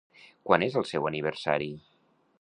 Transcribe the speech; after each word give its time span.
Quan 0.49 0.65
és 0.69 0.79
el 0.81 0.87
seu 0.93 1.05
aniversari? 1.11 1.71